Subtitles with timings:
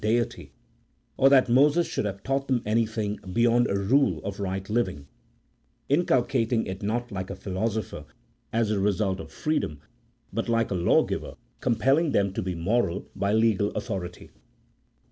[0.03, 0.51] 39 Deity,
[1.15, 5.05] or that Moses should have taught them anything "beyond a rule of right living;
[5.89, 8.05] inculcating it not like a philosopher,
[8.51, 9.79] as the result of freedom,
[10.33, 14.31] but like a lawgiver compelling them to be moral by legal authority.